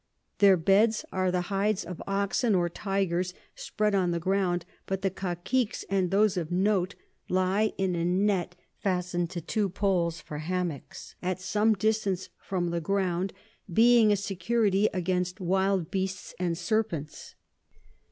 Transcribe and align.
Their 0.39 0.57
Beds 0.57 1.05
are 1.11 1.29
the 1.29 1.41
Hides 1.53 1.85
of 1.85 2.01
Oxen 2.07 2.55
or 2.55 2.71
Tygers, 2.71 3.35
spread 3.53 3.93
on 3.93 4.09
the 4.09 4.19
ground; 4.19 4.65
but 4.87 5.03
the 5.03 5.11
Caciques, 5.11 5.85
and 5.91 6.09
those 6.09 6.37
of 6.37 6.51
Note, 6.51 6.95
lie 7.29 7.73
in 7.77 7.95
a 7.95 8.03
Net 8.03 8.55
fasten'd 8.79 9.29
to 9.29 9.41
two 9.41 9.69
Poles 9.69 10.19
for 10.19 10.39
Hammocks, 10.39 11.13
at 11.21 11.39
some 11.39 11.75
distance 11.75 12.29
from 12.39 12.71
the 12.71 12.81
ground, 12.81 13.31
being 13.71 14.11
a 14.11 14.15
Security 14.15 14.89
against 14.91 15.39
wild 15.39 15.91
Beasts 15.91 16.33
and 16.39 16.57
Serpents. 16.57 17.35